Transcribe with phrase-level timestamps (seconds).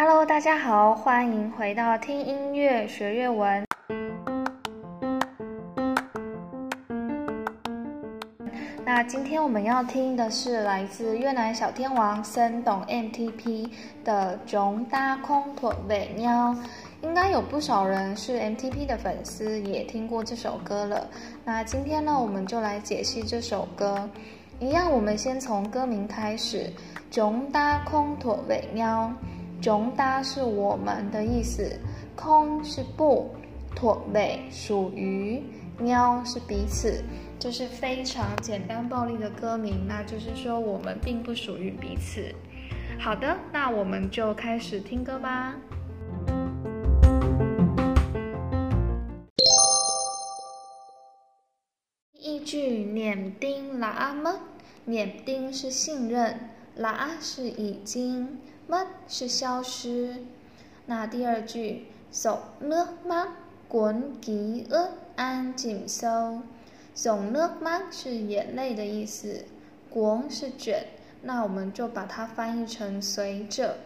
[0.00, 3.66] Hello，大家好，欢迎回到听音乐学粤文。
[8.84, 13.68] 那今天我们要听的是来自越南小天王森董 MTP
[14.04, 16.54] 的《中大空托尾喵》，
[17.02, 21.08] 应该有不少人是 MTP 的粉丝，也听过这首歌了。
[21.44, 24.08] 那今天呢，我们就来解析这首歌。
[24.60, 26.66] 一样，我们先从歌名开始，
[27.10, 29.12] 《中大空托尾喵》。
[29.60, 31.78] 中搭是我们的意思，
[32.14, 33.28] 空是不，
[33.74, 35.42] 妥尾属于，
[35.78, 37.02] 喵是彼此，
[37.40, 42.32] 这是非常简单暴力的歌名，那就是说我们并不属于彼此。
[43.00, 45.56] 好的，那我们就开始听歌吧。
[52.12, 54.38] 第一句念丁啦阿么，
[54.84, 56.38] 念丁是信任，
[56.76, 58.38] 啦是已经。
[58.68, 60.16] 么是消失，
[60.84, 63.28] 那第二句送 nước mắt
[63.70, 66.42] cuốn ký ức an chìm sâu，
[66.94, 69.46] 送 nước mắt 是眼泪的意思
[69.90, 70.84] ，cuốn 是卷，
[71.22, 73.78] 那我们就把它翻译成随着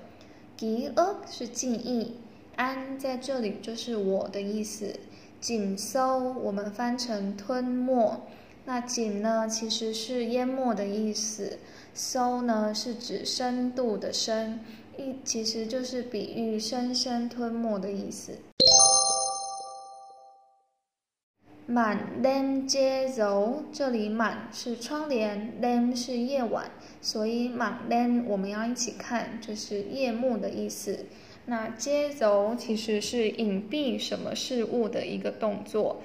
[0.58, 2.16] ，ký ức 是记忆
[2.56, 4.96] ，an 在这里就是我的意思，
[5.40, 8.20] 紧收我们翻成吞没，
[8.64, 11.58] 那紧呢其实是淹没的意思。
[11.94, 14.60] 搜呢是指深度的深，
[14.98, 18.32] 一其实就是比喻深深吞没的意思。
[21.66, 31.06] 满 lem 接柔，这里满是窗帘帘是夜晚，所以满帘我们要一起看，就是夜幕的意思。
[31.46, 36.02] 那接柔其实是隐蔽什么事物的一个动作。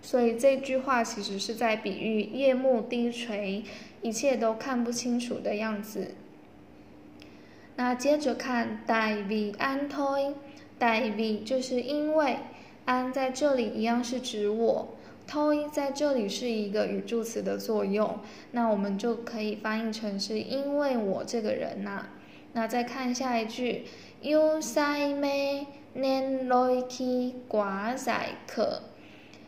[0.00, 3.64] 所以这句话其实是在比喻夜幕低垂，
[4.02, 6.14] 一切都看不清楚的样子。
[7.82, 10.36] 那接着看代 v 安推，
[10.78, 12.36] 代 v 就是因为
[12.84, 14.94] 安在这里一样是指我
[15.28, 18.20] ，，toy 在这里是一个语助词的作用，
[18.52, 22.06] 那我们就可以翻译成是因为我这个人呐。
[22.52, 23.86] 那再看下一句
[24.20, 28.14] ，u 塞咩 nen loi ki 寡仔
[28.46, 28.82] 可。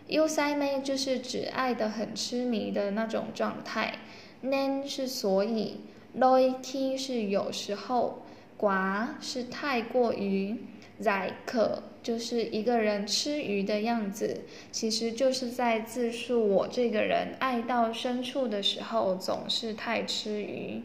[0.08, 4.00] u 塞妹就是指爱的很痴迷的那种状态
[4.42, 5.82] ，nen 是所以
[6.18, 8.22] ，loi ki 是有时候，
[8.58, 10.56] 寡是太过于
[11.00, 20.82] ，zai 可就是一个人吃鱼的样子，其实就是在自述我这个人爱到深处的时候总是太吃鱼。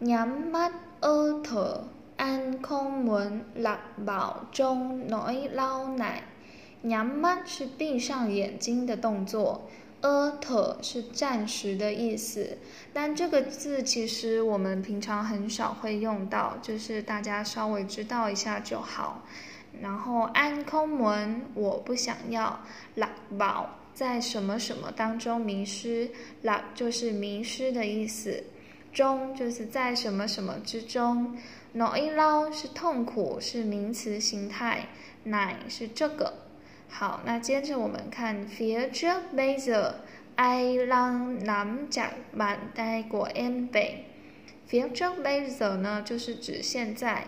[0.00, 1.80] nhắm mắt ơ thở
[2.18, 6.22] An không muốn lạc vào trong nỗi lao này。
[6.82, 9.68] nhắm mắt 是闭上眼睛的动作
[10.02, 12.58] ，ơ 是暂时的意思。
[12.92, 19.24] 但这个字其实我们平常很少会用到，就是大家稍微知道一下就好。
[19.80, 22.58] 然后安空门我不想要
[22.94, 26.10] ，lạc vào 在什么什么当中迷失
[26.42, 28.42] 拉就是迷失的意思，
[28.92, 31.36] 中就是在什么什么之中。
[31.74, 34.88] nỗi lao 是痛苦，是名词形态，
[35.24, 36.45] 乃是这个。
[36.88, 39.94] 好，那接着我们看 phía trước bây giờ
[40.36, 44.04] ai đang nắm chặt bàn tay của em vậy?
[44.68, 47.24] phía trước bây giờ 呢，就是指现在。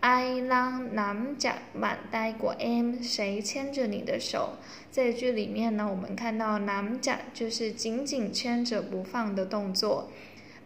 [0.00, 3.02] ai đang nắm chặt bàn tay của em？
[3.02, 4.58] 谁牵着你的手？
[4.92, 10.10] 这句里面呢，我们看到 nắm chặt 就是紧紧牵着不放的动作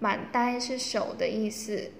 [0.00, 1.92] ，bàn tay 是手的意思。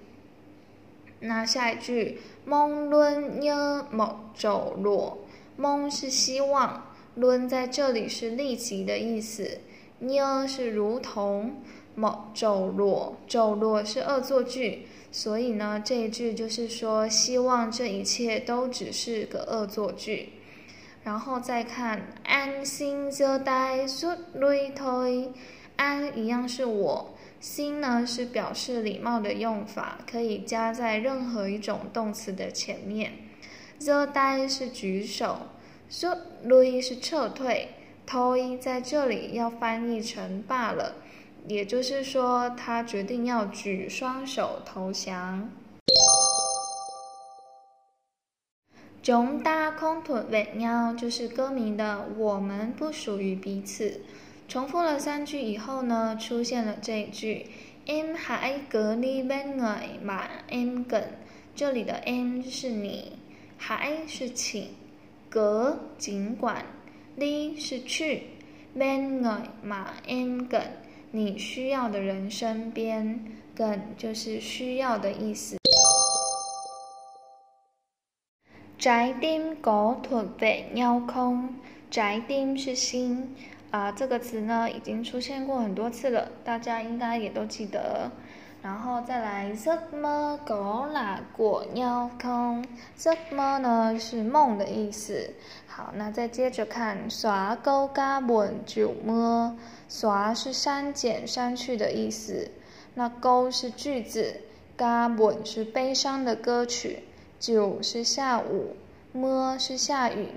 [1.20, 5.18] 那下一句，梦论呢某走落，
[5.58, 6.84] 梦是希望，
[7.16, 9.58] 论在这里是立即的意思，
[9.98, 11.56] 呢是如同，
[11.96, 20.34] 某走落，走落是恶作剧，所以呢这一句就是说希望这一切都只是个恶作剧。
[21.02, 25.32] 然后再看安心就待说累推，
[25.74, 27.16] 安一样是我。
[27.40, 33.27] 心呢是表示礼貌的用法，可以加在任何一种动词的前面。
[33.80, 35.38] The 呆是举手
[35.88, 37.68] ，so lui 是撤退
[38.06, 40.96] ，toi 在这里要翻译成罢了，
[41.46, 45.48] 也就是说他决定要举双手投降。
[49.00, 54.02] 中大空土尾喵就是歌名的我们不属于彼此。
[54.48, 57.46] 重复了三句以后呢，出现了这一句
[57.86, 61.12] ：em hãy cứ đi bên ngoài mà em cần。
[61.54, 63.18] 这里的 em 是你
[63.58, 64.68] ，hãy 是请
[65.30, 66.64] ，cứ 尽管
[67.18, 68.22] ，đi 是去
[68.74, 70.62] ，bên ngoài mà em cần
[71.10, 73.24] 你需要的人身边
[73.56, 75.56] 梗就是需要的意思。
[78.78, 81.54] 宅丁狗腿被尿空，
[81.90, 83.34] 宅丁是心
[83.70, 88.12] 啊，这个词呢已经出现过很多次了，大家应该也都记得。
[88.68, 92.62] 然后再来，这么狗拉，过尿空。
[92.98, 95.30] 这么呢，是梦的意思。
[95.66, 99.56] 好，那再接着看，耍勾嘎本就么
[99.88, 102.50] 耍是删减删去的意思。
[102.92, 104.42] 那勾是句子，
[104.76, 107.04] 嘎本是悲伤的歌曲。
[107.40, 108.76] 九是下午，
[109.12, 110.28] 么是下雨。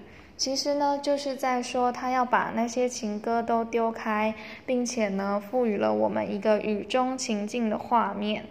[0.41, 4.33] 其实呢，就是在说他要把那些情歌都丢开，
[4.65, 8.45] 并且呢，赋予了我们一个雨中情境的画面。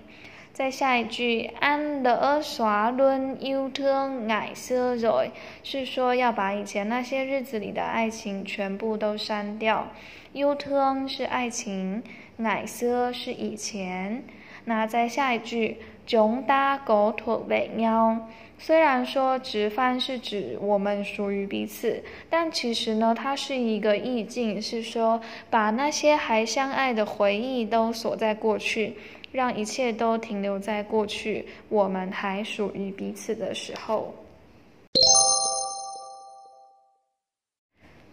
[0.53, 5.33] 再下一句，an lỡ xóa luôn yêu thương ngày xưa rồi，
[5.65, 9.89] 是说要把以前那些日子里的爱情全部都删掉。
[10.33, 12.05] yêu t u n 是爱情
[12.39, 14.23] ，ngày xưa 是以前。
[14.65, 18.19] 那再下一句，chúng ta có thuộc về nhau。
[18.59, 28.97] 虽然说直翻是指我们属于彼此，但其实呢，它是一个意境，是说把那些还相爱的回忆都锁在过去，
[29.33, 34.15] 让一切都停留在过去，我们还属于彼此的时候。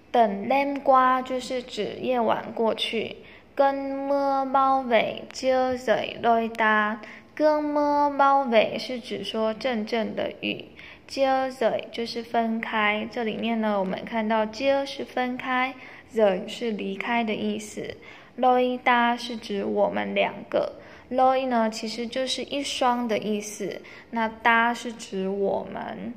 [0.09, 3.17] 等 lem 瓜就是指夜晚过去，
[3.57, 7.01] 跟么猫尾接嘴来搭。
[7.33, 10.65] 跟么猫尾是指说阵阵的雨，
[11.07, 11.25] 接
[11.59, 13.07] 着就是分开。
[13.11, 15.73] 这里面呢，我们看到接是分开，
[16.11, 17.97] 人是离开的意思。
[18.35, 20.73] 来搭是指我们两个，
[21.09, 23.81] 来呢其实就是一双的意思。
[24.11, 26.13] 那搭是指我们。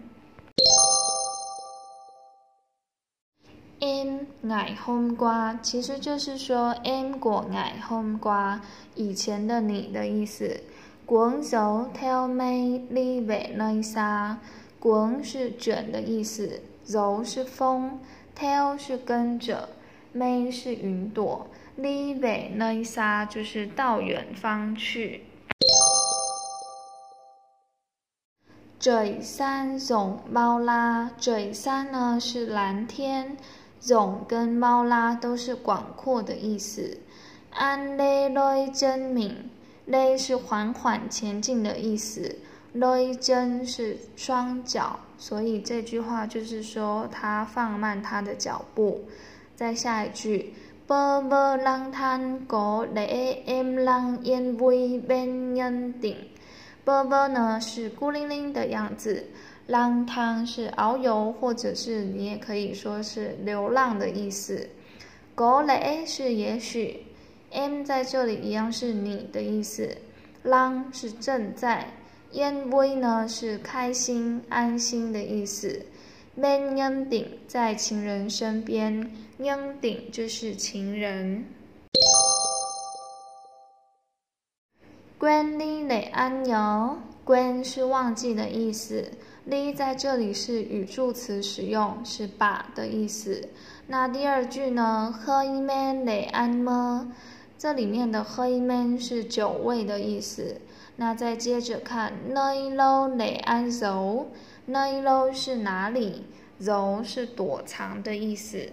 [4.42, 8.60] M 爱 home 瓜其实就是说 M 果爱红瓜
[8.94, 10.62] 以前的你的意思。
[11.04, 14.38] 滚走，tell me live 内沙。
[14.78, 18.00] 滚是卷的意思，走是风
[18.38, 19.68] ，tell 是跟着
[20.12, 21.46] ，me 是云朵
[21.78, 25.24] ，live 内沙就是到远方去。
[28.78, 33.36] 嘴山总猫啦，嘴山呢是蓝天，
[33.80, 36.98] 总跟猫拉都是广阔的意思。
[37.50, 39.50] 安内来真明。
[39.86, 42.36] 勒是缓缓前进的意思，
[42.74, 49.02] 勒真是双脚，所以这句话就是说他放慢他的脚步。
[49.56, 50.54] 再下一句，
[50.86, 56.16] 波波浪滩过勒 m 浪烟微边烟顶。
[56.84, 59.26] 波波呢是孤零零的样子，
[59.70, 64.68] 浪滩是遨游，或者是你也可以说是流浪的意思。
[65.34, 67.06] 过勒是也许。
[67.52, 69.96] M 在这里一样是你的意思
[70.44, 71.88] ，long 是正在
[72.32, 75.84] ，en v 呢是开心安心的意思
[76.36, 81.44] ，man en 顶在情人身边，en 顶就是情人。
[85.18, 89.10] 关你嘞安哟，关是忘记的意思
[89.50, 93.48] ，li 在这里是语助词使用，是把的意思。
[93.88, 95.12] 那第二句呢？
[95.12, 97.12] 喝一杯，累安么？
[97.58, 100.60] 这里面的喝一杯是酒味的意思。
[100.96, 106.24] 那再接着看，nơi lâu để ăn giấu，nơi lâu 是哪里
[106.58, 108.68] 柔是躲藏的意思。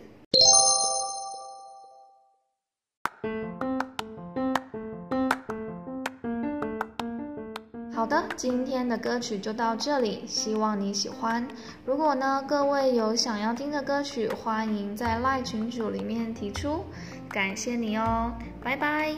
[7.97, 11.47] 好的，今天的歌曲就到这里，希望你喜欢。
[11.83, 16.85] 如果呢，各位有想要听的歌曲，欢迎在赖群组里面提出。
[17.27, 19.15] 感谢你哦，拜拜。